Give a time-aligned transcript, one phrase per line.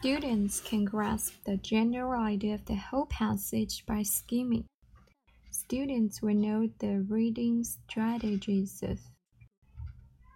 [0.00, 4.64] Students can grasp the general idea of the whole passage by skimming.
[5.50, 8.98] Students will know the reading strategies of.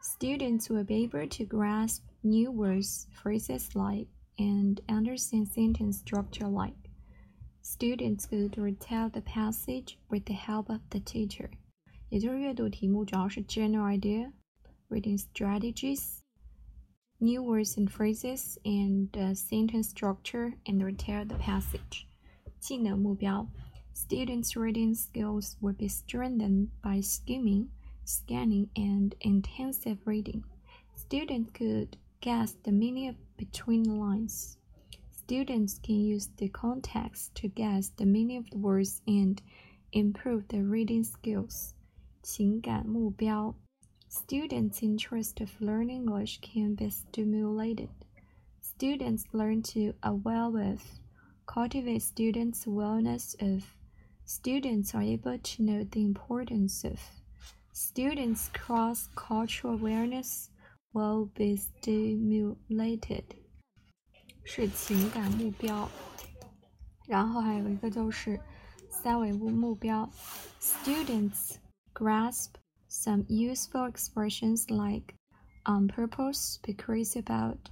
[0.02, 4.08] Students will be able to grasp new words, phrases like,
[4.38, 6.90] and understand sentence structure like.
[7.62, 11.50] Students could retell the passage with the help of the teacher.
[12.10, 14.32] 也就是阅读题目主要是 general idea,
[14.88, 16.20] reading strategies,
[17.24, 22.06] new words and phrases, and uh, sentence structure, and retell the passage.
[22.58, 23.46] 技能目标
[23.92, 27.68] Students' reading skills will be strengthened by skimming,
[28.04, 30.44] scanning, and intensive reading.
[30.94, 34.56] Students could guess the meaning of between the lines.
[35.10, 39.40] Students can use the context to guess the meaning of the words and
[39.92, 41.74] improve their reading skills.
[42.22, 43.54] 情感目标
[44.14, 47.90] Students' interest of learning English can be stimulated.
[48.60, 50.82] Students learn to avail with,
[51.46, 53.64] cultivate students' awareness of.
[54.24, 57.00] Students are able to know the importance of.
[57.72, 60.50] Students' cross-cultural awareness
[60.92, 63.24] will be stimulated.
[64.44, 65.88] 是情感目标，
[67.06, 68.40] 然后还有一个就是
[68.88, 70.08] 三维目标，
[70.60, 71.56] students
[71.94, 72.54] grasp
[72.95, 75.15] some useful expressions like
[75.65, 77.69] on purpose, be crazy about.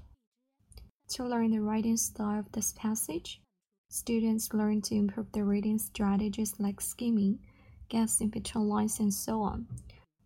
[1.09, 3.41] To learn the writing style of this passage,
[3.89, 7.39] students learn to improve their reading strategies like skimming,
[7.87, 9.67] guessing between lines, and so on.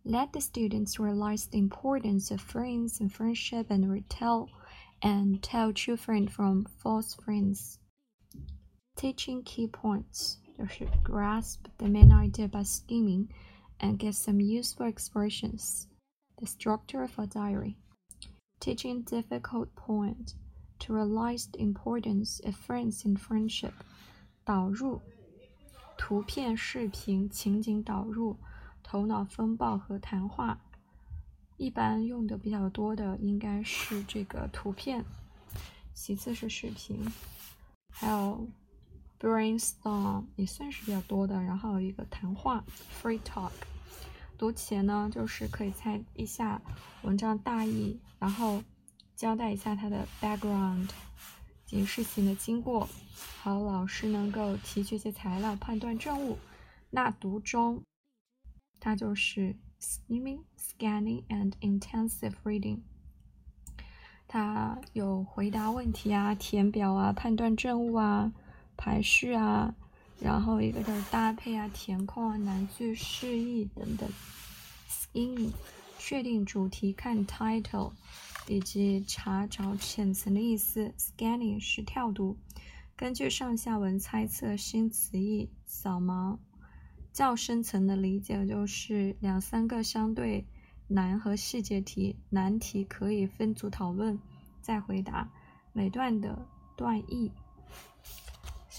[0.04, 4.48] Let the students realize the importance of friends and friendship and retell
[5.00, 7.78] and tell true friend from false friends.
[8.96, 13.28] Teaching key points They should grasp the main idea by skimming
[13.79, 15.87] and get some useful expressions.
[16.39, 17.77] The structure of a diary.
[18.59, 20.33] Teaching difficult point
[20.79, 23.73] to realize the importance of friends and friendship.
[24.45, 25.01] 导入
[25.97, 28.37] 图片、视频、情景导入、
[28.81, 30.59] 头脑风暴和谈话。
[31.57, 35.05] 一般用的比较多的应该是这个图片，
[35.93, 36.99] 其次是视频，
[37.89, 38.47] 还有
[39.20, 41.42] brainstorm 也算是比较多的。
[41.42, 42.64] 然后有一个谈话
[43.02, 43.50] free talk，
[44.36, 46.60] 读前呢就是可以猜一下
[47.02, 48.62] 文章大意，然后
[49.16, 50.88] 交代一下它的 background
[51.66, 52.88] 及事情的经过，
[53.40, 56.38] 好老师能够提取一些材料判断正误。
[56.90, 57.82] 那读中，
[58.80, 59.56] 它就是。
[59.80, 62.80] skimming, scanning, and intensive reading。
[64.26, 68.32] 它有回答问题啊、填表啊、判断正误啊、
[68.78, 69.74] 排序啊，
[70.20, 74.08] 然后一个就是搭配啊、填空啊、难句释义等等。
[74.88, 75.52] skimming
[75.98, 77.92] 确定主题看 title，
[78.46, 80.94] 以及查找浅层的意思。
[80.96, 82.38] scanning 是跳读，
[82.96, 86.38] 根据上下文猜测新词义，扫盲。
[87.12, 90.46] 较深层的理解就是两三个相对
[90.86, 94.18] 难和细节题，难题可以分组讨论
[94.62, 95.28] 再回答。
[95.72, 96.46] 每段的
[96.76, 97.32] 段意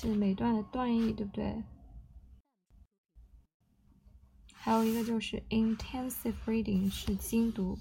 [0.02, 1.62] 是每段的段意，对不对？
[4.54, 7.78] 还有一个就是 intensive reading 是精读，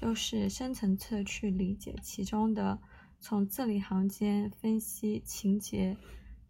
[0.00, 2.78] 就是深层次去理解其中的，
[3.18, 5.98] 从字里行间分析情节。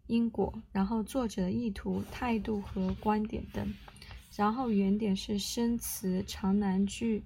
[0.07, 3.73] 因果，然后作者的意图、态度和观点等，
[4.37, 7.21] 然后原点是生词、长难句，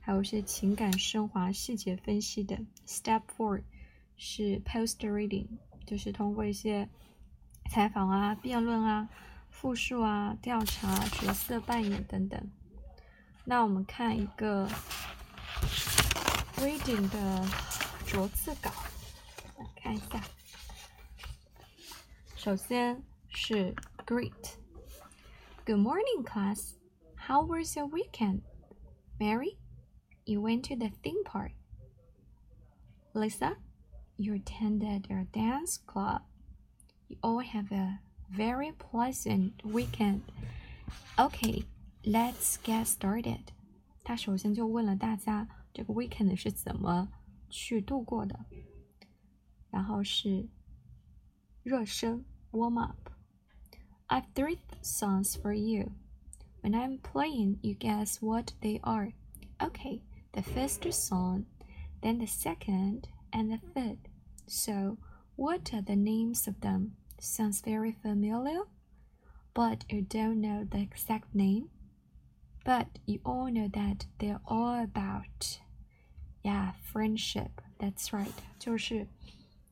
[0.00, 2.66] 还有一些情感升华、细节分析等。
[2.84, 3.62] Step four
[4.16, 5.46] 是 post reading，
[5.86, 6.88] 就是通过一些
[7.73, 9.09] 采访啊、辩论啊、
[9.49, 12.51] 复述啊、调查、角色扮演等等。
[13.45, 14.67] 那我们看一个
[16.57, 17.45] reading 的
[18.05, 18.71] 逐字稿，
[19.57, 20.21] 来看一下。
[22.35, 26.75] 首先是 Greet。Good morning, class.
[27.27, 28.41] How was your weekend?
[29.19, 29.57] Mary,
[30.25, 31.51] you went to the theme park.
[33.13, 33.57] Lisa,
[34.15, 36.21] you attended a dance club.
[37.13, 37.99] You all have a
[38.31, 40.21] very pleasant weekend.
[41.17, 41.65] Okay,
[42.05, 43.53] let's get started.
[44.03, 47.09] 他首先就问了大家这个 weekend 是怎么
[47.49, 48.45] 去度过的，
[49.69, 50.47] 然后是
[51.63, 52.25] 热身。
[52.51, 53.11] warm up.
[54.07, 55.91] I've three songs for you.
[56.61, 59.13] When I'm playing, you guess what they are.
[59.59, 60.01] Okay,
[60.31, 61.45] the first song,
[62.01, 63.97] then the second, and the third.
[64.47, 64.97] So,
[65.35, 66.95] what are the names of them?
[67.23, 68.61] Sounds very familiar,
[69.53, 71.69] but you don't know the exact name.
[72.63, 75.59] But you all know that they're all about,
[76.43, 77.61] yeah, friendship.
[77.79, 79.07] That's right，就是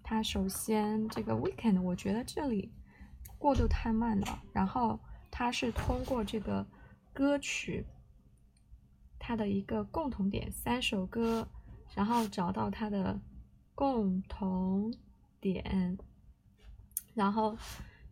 [0.04, 2.72] 它首先这个 weekend，我觉得这里
[3.38, 4.42] 过渡太慢了。
[4.54, 5.00] 然后
[5.30, 6.66] 它是通过这个
[7.14, 7.86] 歌曲
[9.20, 11.48] 它的一个共同点，三首歌，
[11.94, 13.20] 然后找到它的
[13.76, 14.94] 共同
[15.42, 15.98] 点，
[17.14, 17.58] 然后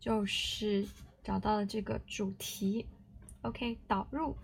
[0.00, 0.88] 就是
[1.22, 2.86] 找到了这个主题。
[3.42, 4.36] OK，导入，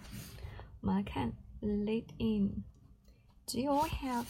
[0.81, 4.27] 我们来看 lead in。Do you all have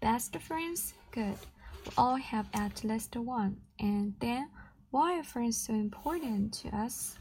[0.00, 0.92] best friends?
[1.12, 1.36] Good.
[1.84, 3.56] We all have at least one.
[3.78, 4.48] And then,
[4.90, 7.18] why are friends so important to us?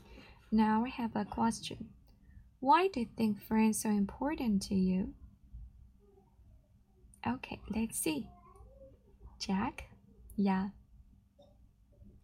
[0.50, 1.90] Now I have a question.
[2.62, 5.14] Why do you think friends are important to you?
[7.28, 8.30] Okay, let's see.
[9.40, 9.90] Jack?
[10.38, 10.70] Yeah.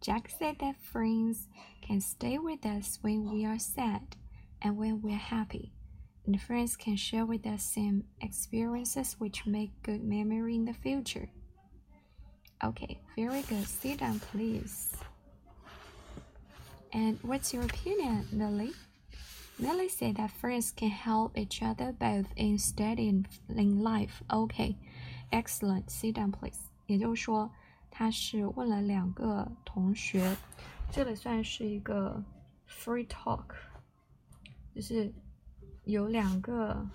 [0.04, 1.48] Jack said that friends
[1.82, 4.16] can stay with us when we are sad
[4.62, 5.72] and when we're happy.
[6.26, 11.28] And friends can share with us some experiences which make good memory in the future.
[12.62, 13.66] Okay, very good.
[13.66, 14.94] Sit down, please.
[16.92, 18.72] And what's your opinion, Lily?
[19.58, 24.22] Lily said that friends can help each other both in studying in life.
[24.32, 24.76] Okay,
[25.32, 25.90] excellent.
[25.90, 26.58] Sit down, please.
[26.86, 27.50] 也就是说，
[27.97, 30.35] 他是问了两个同学，
[30.91, 32.21] 这里算是一个
[32.67, 33.55] free talk，
[34.75, 35.13] 就是
[35.85, 36.85] 有两个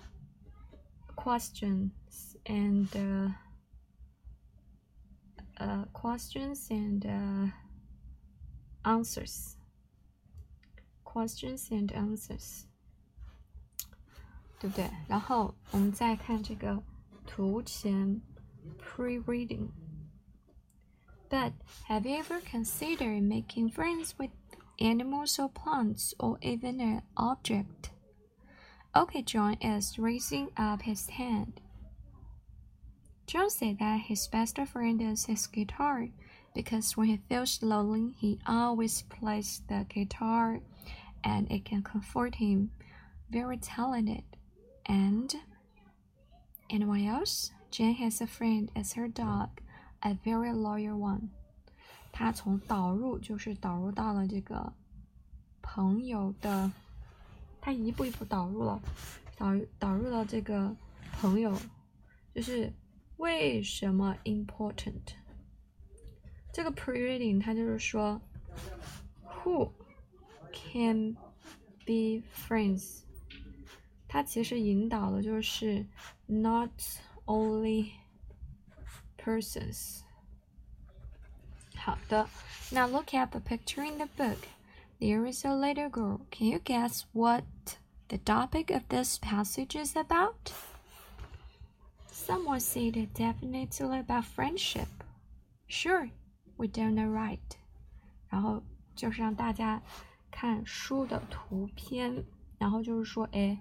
[1.15, 1.89] questions
[2.45, 2.87] and、
[5.55, 7.51] uh, questions and
[8.83, 9.55] answers.
[11.03, 12.65] Questions and answers，
[14.59, 14.87] 对不对？
[15.07, 16.83] 然后我们再看这个
[17.25, 18.21] 图前
[18.77, 19.69] pre-reading。
[21.31, 21.53] But
[21.85, 24.31] have you ever considered making friends with
[24.81, 27.91] animals or plants or even an object?
[28.93, 31.61] Okay, John is raising up his hand.
[33.27, 36.09] John said that his best friend is his guitar
[36.53, 40.59] because when he feels lonely, he always plays the guitar
[41.23, 42.71] and it can comfort him.
[43.29, 44.23] Very talented.
[44.85, 45.33] And
[46.69, 47.51] anyone else?
[47.69, 49.61] Jane has a friend as her dog,
[50.01, 51.29] a very loyal one.
[52.11, 54.73] 他从导入就是导入到了这个
[55.61, 56.71] 朋友的，
[57.61, 58.81] 他一步一步导入了，
[59.37, 59.47] 导
[59.79, 60.75] 导入了这个
[61.13, 61.55] 朋友，
[62.35, 62.73] 就是
[63.17, 65.15] 为什么 important？
[66.53, 68.19] 这个 pre-reading 它就是说
[69.25, 69.71] ，who
[70.51, 71.15] can
[71.85, 73.03] be friends？
[74.09, 75.85] 它其实引导的就是
[76.25, 76.69] not
[77.25, 77.91] only
[79.20, 80.00] persons。
[81.76, 82.28] 好的，
[82.70, 84.38] 那 look at the picture in the book.
[84.98, 86.20] There is a little girl.
[86.30, 87.44] Can you guess what
[88.08, 90.52] the topic of this passage is about?
[92.10, 94.88] Someone said it definitely about friendship.
[95.68, 96.10] Sure,
[96.56, 97.38] we don't know right.
[98.28, 98.62] 然后
[98.94, 99.80] 就是让大家
[100.30, 102.24] 看书的图片，
[102.58, 103.56] 然后就是说，哎，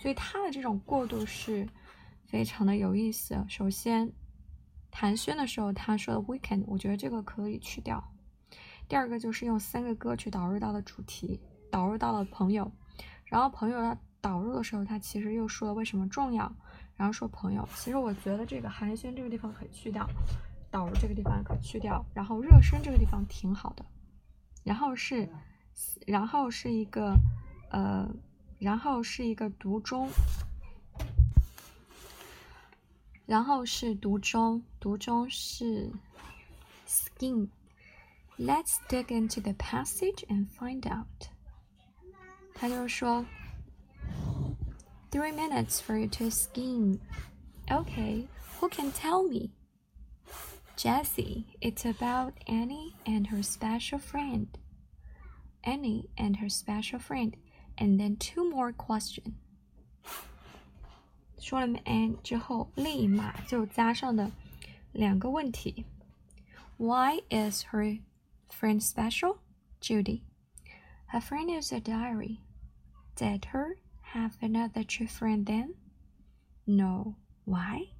[0.00, 1.68] 所以他的这种过渡是
[2.26, 3.42] 非常的有意思。
[3.48, 4.12] 首先，
[4.99, 8.03] 寒暄的时候他说的 weekend，我觉得这个可以去掉。
[8.89, 11.39] 第二个就是用三个歌曲导入到了主题，
[11.71, 12.69] 导入到了朋友，
[13.23, 16.53] 然后朋友他导入的时候，他其实又说了为什么重要。
[16.97, 20.05] 然后说朋友，其实我觉得这个寒暄这个地方可以去掉，
[20.69, 23.85] 导入这个地方可以去掉，然后热身这个地方挺好的，
[24.65, 25.29] 然后是，
[26.05, 27.15] 然后是一个，
[27.71, 28.05] 呃，
[28.59, 30.09] 然后是一个读中，
[33.25, 35.91] 然后是读中，读中是
[36.87, 37.49] skim。
[38.37, 41.27] Let's dig into the passage and find out。
[42.53, 43.25] 他就说
[45.11, 46.99] ，three minutes for you to skim。
[47.67, 48.27] Okay,
[48.59, 49.51] who can tell me?
[50.77, 54.47] Jessie, it's about Annie and her special friend.
[55.65, 57.35] Annie and her special friend,
[57.77, 59.33] and then two more questions.
[61.37, 62.17] 说了 and
[64.99, 65.85] 两个问题。
[66.77, 68.01] Why is her
[68.49, 69.37] friend special?
[69.79, 70.23] Judy.
[71.07, 72.41] Her friend is a diary.
[73.15, 73.77] Did her
[74.13, 75.75] have another true friend then?
[76.67, 77.15] No.
[77.45, 77.93] Why?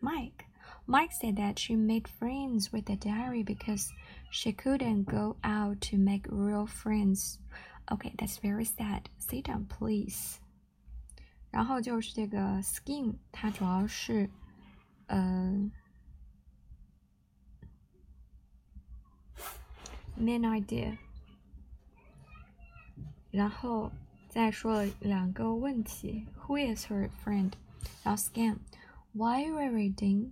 [0.00, 0.46] Mike.
[0.86, 3.92] Mike said that she made friends with the diary because
[4.30, 7.38] she couldn't go out to make real friends.
[7.92, 9.10] Okay, that's very sad.
[9.18, 10.38] Sit down, please.
[11.50, 14.30] 然后就是这个 skim，它主要是，
[15.08, 15.79] 嗯、呃。
[20.19, 20.97] ，main idea，
[23.31, 23.91] 然后
[24.29, 27.51] 再说了两个问题：Who is her friend？
[28.03, 30.31] 然后 Scan，Why are we reading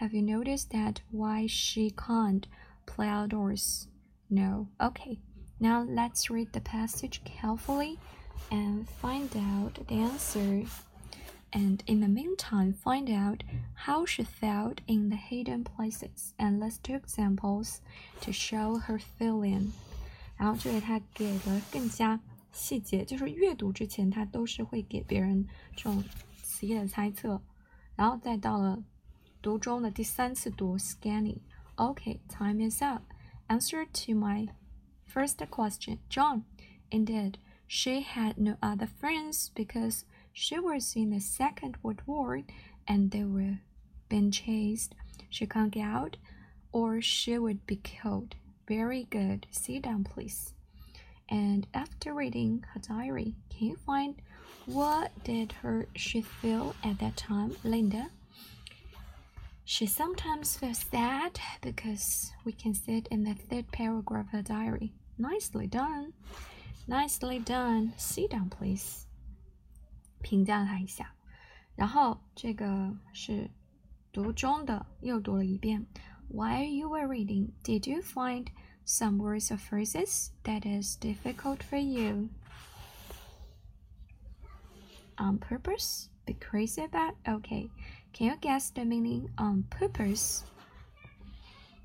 [0.00, 2.46] Have you noticed that why she can't
[2.86, 3.86] play outdoors?
[4.28, 4.68] No.
[4.80, 5.20] Okay.
[5.60, 7.98] Now let's read the passage carefully
[8.50, 10.66] and find out the answer.
[11.52, 16.78] And in the meantime, find out how she felt in the hidden places and let's
[16.82, 17.80] do examples
[18.22, 19.70] to show her feeling.
[20.36, 22.18] 然后这里他给了更加
[22.50, 25.46] 细节，就是阅读之前他都是会给别人
[25.76, 26.02] 这种
[26.42, 27.40] 词义的猜测，
[27.94, 28.82] 然后再到了
[29.40, 33.02] 读中的第三次读 scanning。Okay, time is up.
[33.46, 34.48] Answer to my
[35.06, 36.42] first question, John.
[36.90, 37.34] Indeed,
[37.68, 40.02] she had no other friends because
[40.39, 42.41] she was in the Second World War
[42.87, 43.59] and they were
[44.07, 44.95] being chased.
[45.29, 46.15] She can't get out
[46.71, 48.35] or she would be killed.
[48.65, 49.47] Very good.
[49.51, 50.53] Sit down, please.
[51.27, 54.15] And after reading her diary, can you find
[54.65, 58.07] what did her she feel at that time, Linda?
[59.65, 64.41] She sometimes feels sad because we can see it in the third paragraph of her
[64.41, 64.93] diary.
[65.17, 66.13] Nicely done.
[66.87, 67.91] Nicely done.
[67.97, 69.05] Sit down, please.
[70.22, 71.14] 评价他一下，
[71.76, 73.50] 然后这个是
[74.12, 75.86] 读中的，又读了一遍。
[76.30, 78.46] While you were reading, did you find
[78.86, 82.30] some words or phrases that is difficult for you?
[85.16, 86.08] On purpose?
[86.26, 87.14] Be crazy about?
[87.26, 87.70] Okay.
[88.12, 90.44] Can you guess the meaning on purpose?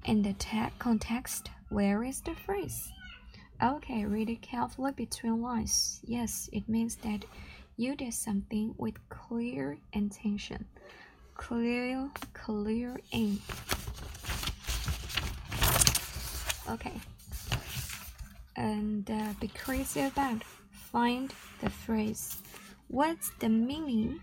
[0.05, 0.33] In the
[0.79, 2.91] context, where is the phrase?
[3.61, 5.99] Okay, read it carefully between lines.
[6.05, 7.25] Yes, it means that
[7.76, 10.64] you did something with clear intention.
[11.34, 13.40] Clear, clear aim.
[16.70, 17.00] Okay.
[18.56, 20.42] And uh, be crazy about.
[20.92, 22.36] Find the phrase.
[22.86, 24.20] What's the meaning?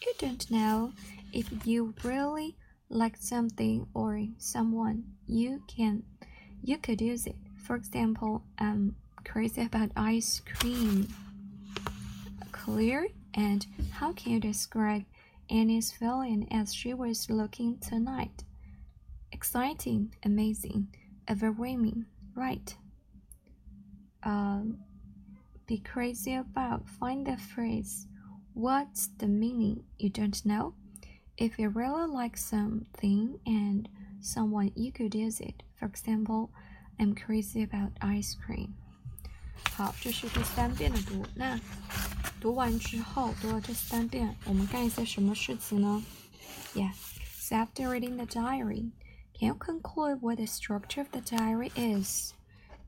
[0.00, 0.92] You don't know.
[1.32, 2.56] If you really
[2.88, 6.04] like something or someone, you can
[6.62, 7.36] you could use it.
[7.56, 8.94] For example, I'm
[9.24, 11.08] crazy about ice cream
[12.57, 15.03] Clear and how can you describe
[15.49, 18.43] Annie's feeling as she was looking tonight?
[19.31, 20.87] Exciting, amazing,
[21.29, 22.05] overwhelming,
[22.35, 22.75] right?
[24.23, 24.77] Um,
[25.67, 26.87] be crazy about.
[26.87, 28.07] Find the phrase.
[28.53, 29.83] What's the meaning?
[29.97, 30.75] You don't know?
[31.37, 33.89] If you really like something and
[34.21, 35.63] someone, you could use it.
[35.77, 36.51] For example,
[36.99, 38.75] I'm crazy about ice cream.
[39.75, 41.25] 好，这是第三遍的读。
[41.35, 41.59] 那
[42.39, 46.03] 读完之后，读了这三遍，我们干一些什么事情呢？
[46.75, 46.93] Yeah.
[47.39, 48.91] So after reading the diary,
[49.33, 52.33] can you conclude what the structure of the diary is?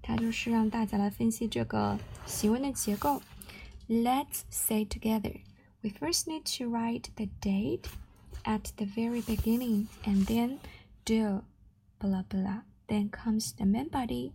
[0.01, 3.21] 它就是让大家来分析这个行文的结构。
[3.87, 5.41] Let's say together.
[5.81, 7.89] We first need to write the date
[8.43, 10.57] at the very beginning and then
[11.05, 11.43] do
[11.99, 12.61] blah blah.
[12.87, 14.31] Then comes the main body.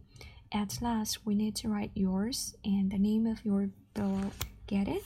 [0.52, 4.32] At last, we need to write yours and the name of your below.
[4.67, 5.03] Get it?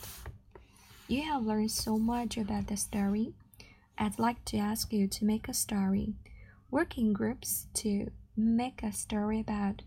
[1.07, 3.33] You have learned so much about the story.
[3.97, 6.13] I'd like to ask you to make a story.
[6.71, 9.81] Work in groups to make a story about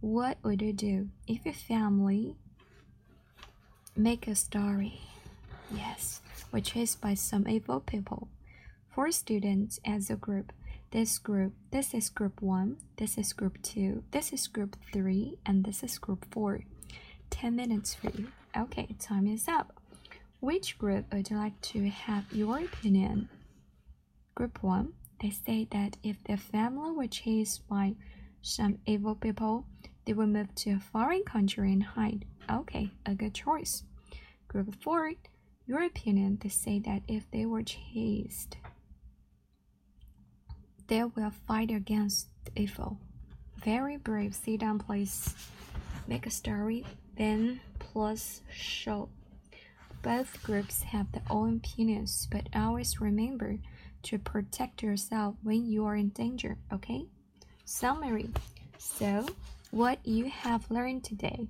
[0.00, 2.36] what would you do if your family
[3.94, 5.00] make a story?
[5.70, 8.28] Yes, were chased by some evil people.
[8.94, 10.52] Four students as a group
[10.92, 15.64] this group, this is group 1, this is group 2, this is group 3, and
[15.64, 16.64] this is group 4.
[17.30, 18.26] 10 minutes for you.
[18.56, 19.80] Okay, time is up.
[20.40, 23.28] Which group would you like to have your opinion?
[24.34, 27.94] Group 1, they say that if their family were chased by
[28.42, 29.66] some evil people,
[30.04, 32.24] they would move to a foreign country and hide.
[32.50, 33.84] Okay, a good choice.
[34.48, 35.12] Group 4,
[35.66, 38.56] your opinion, they say that if they were chased,
[40.88, 42.26] they will fight against
[42.56, 42.98] evil.
[43.64, 44.34] Very brave.
[44.34, 45.34] Sit down, please.
[46.08, 46.84] Make a story,
[47.16, 47.60] then
[47.92, 49.08] plus show.
[50.02, 53.58] Both groups have their own opinions, but always remember
[54.04, 57.04] to protect yourself when you are in danger, okay?
[57.64, 58.30] Summary.
[58.78, 59.26] So,
[59.70, 61.48] what you have learned today.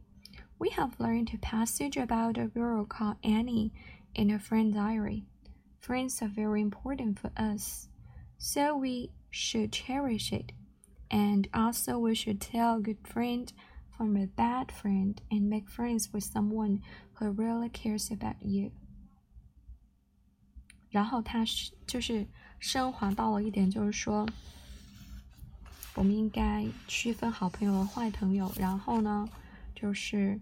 [0.59, 3.73] We have learned a passage about a girl called Annie
[4.15, 5.25] in a friend diary.
[5.79, 7.89] Friends are very important for us,
[8.37, 10.53] so we should cherish it.
[11.11, 13.53] And also, we should tell good friend
[14.00, 16.82] from a bad friend and make friends with someone
[17.14, 18.72] who really cares about you.
[20.90, 22.28] 然后他是就是
[22.60, 24.28] 升华到了一点，就是说，
[25.96, 28.52] 我们应该区分好朋友和坏朋友。
[28.58, 29.28] 然后呢，
[29.74, 30.40] 就是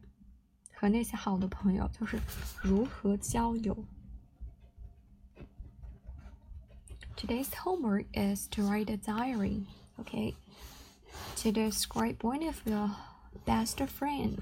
[0.76, 2.20] 和那些好的朋友，就是
[2.62, 3.86] 如何交友。
[7.16, 9.66] Today's homework is to write a diary,
[9.98, 10.36] okay?
[11.38, 12.92] To describe one of your
[13.48, 14.42] best friend.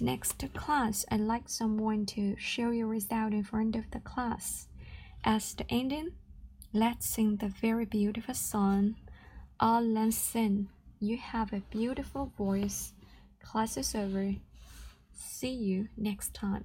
[0.00, 4.68] Next class, I'd like someone to show your result in front of the class.
[5.24, 6.12] As the ending,
[6.72, 8.96] let's sing the very beautiful song.
[9.60, 10.68] All let's sing.
[11.00, 12.92] You have a beautiful voice.
[13.42, 14.34] Class is over.
[15.12, 16.64] See you next time.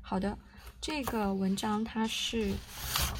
[0.00, 0.38] 好的。
[0.80, 2.54] 这个文章它是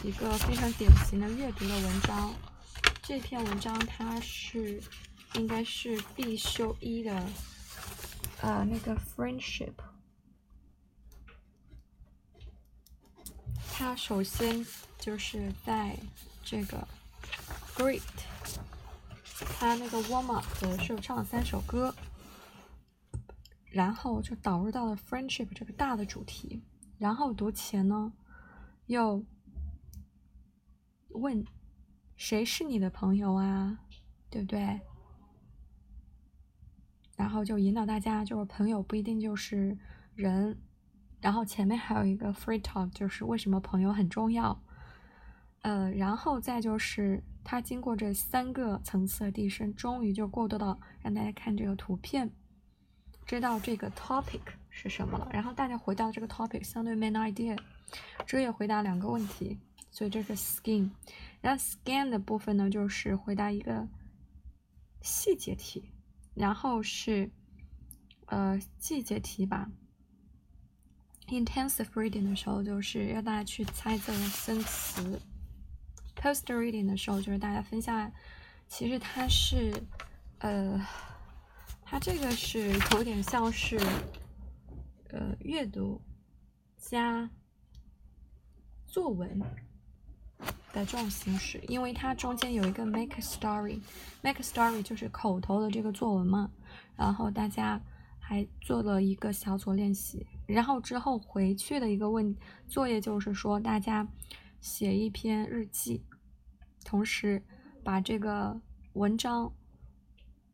[0.02, 2.32] 一个非常典型的阅读的文章。
[3.02, 4.82] 这篇文章它是
[5.37, 7.27] 应该是必修一的，
[8.41, 9.73] 呃，那个 friendship。
[13.73, 14.65] 它首先
[14.97, 15.97] 就是在
[16.41, 16.87] 这个
[17.75, 18.01] great，
[19.59, 21.93] 它那个 warm up 的时候唱了三首歌，
[23.65, 26.63] 然后就导入到了 friendship 这个大的主题。
[26.97, 28.13] 然后读前呢，
[28.85, 29.21] 又
[31.09, 31.45] 问
[32.15, 33.79] 谁是你的朋友啊，
[34.29, 34.79] 对不对？
[37.15, 39.77] 然后就引导大家，就是朋友不一定就是
[40.13, 40.57] 人。
[41.21, 44.61] 然后前面还有一个 free talk，就是为什么朋友很重要。
[45.61, 52.31] 呃，然后再就是他经过这三个层次的递升，终于就过渡到让大家看这个图片，
[53.25, 54.41] 知道这个 topic。
[54.77, 55.29] 是什么了？
[55.31, 57.57] 然后大家回答这个 topic，相对 main idea，
[58.25, 59.57] 这也回答两个问题，
[59.89, 60.89] 所以这是 skin。
[61.39, 63.87] 然后 scan 的部分呢，就是回答一个
[65.01, 65.93] 细节题，
[66.35, 67.31] 然后是
[68.27, 69.71] 呃季节题吧。
[71.27, 75.19] intensive reading 的时候，就是要大家去猜这个生词。
[76.15, 78.11] post reading 的时候，就是大家分下，
[78.67, 79.73] 其实它是
[80.39, 80.79] 呃，
[81.81, 83.79] 它这个是有点像是。
[85.09, 86.01] 呃，阅读
[86.75, 87.29] 加
[88.85, 89.39] 作文
[90.75, 96.51] 的这种形式，因为它中间有一个 make a story，make a story 就是口头的这个作文嘛。
[96.97, 97.81] 然后大家
[98.19, 102.35] 还做了一个小组练习，然后之后回去的一个问
[102.67, 104.07] 作业就是说，大家
[104.59, 106.03] 写一篇日记，
[106.83, 107.41] 同时
[107.83, 108.59] 把这个
[108.93, 109.51] 文章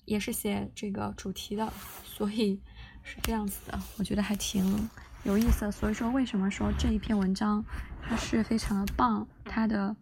[0.05, 1.73] 也是写这个主题的，
[2.05, 2.61] 所以。
[3.03, 4.87] 是这样子的，我觉得还挺
[5.23, 5.71] 有意思。
[5.71, 7.65] 所以说，为什么说这一篇文章
[7.99, 9.27] 它是非常的棒？
[9.43, 9.95] 它的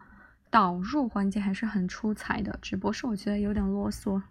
[0.50, 4.22] 导入环节还是很出彩的，只不过是我觉得有点啰嗦。